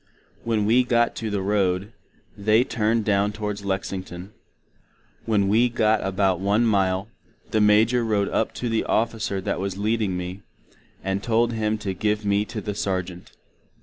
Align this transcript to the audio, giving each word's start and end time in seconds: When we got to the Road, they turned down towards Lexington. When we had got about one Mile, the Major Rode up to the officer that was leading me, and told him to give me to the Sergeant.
When 0.43 0.65
we 0.65 0.83
got 0.83 1.15
to 1.17 1.29
the 1.29 1.43
Road, 1.43 1.93
they 2.35 2.63
turned 2.63 3.05
down 3.05 3.33
towards 3.33 3.63
Lexington. 3.63 4.33
When 5.27 5.47
we 5.47 5.65
had 5.65 5.75
got 5.75 6.01
about 6.03 6.39
one 6.39 6.65
Mile, 6.65 7.07
the 7.51 7.61
Major 7.61 8.03
Rode 8.03 8.29
up 8.29 8.51
to 8.55 8.67
the 8.67 8.83
officer 8.85 9.39
that 9.41 9.59
was 9.59 9.77
leading 9.77 10.17
me, 10.17 10.41
and 11.03 11.21
told 11.21 11.53
him 11.53 11.77
to 11.77 11.93
give 11.93 12.25
me 12.25 12.45
to 12.45 12.61
the 12.61 12.73
Sergeant. 12.73 13.33